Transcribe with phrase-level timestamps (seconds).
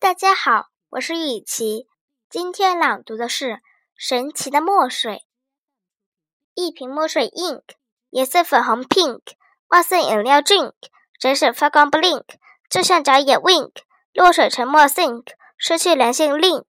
[0.00, 1.88] 大家好，我是雨琪，
[2.30, 3.46] 今天朗读的是
[3.96, 5.12] 《神奇的墨水》。
[6.54, 7.62] 一瓶墨水 ink，
[8.10, 9.22] 颜色粉红 pink，
[9.66, 10.74] 万色饮料 drink，
[11.18, 12.22] 闪闪发光 blink，
[12.70, 13.72] 就像眨眼 wink，
[14.12, 16.64] 落水沉默 （sink），失去联系 link。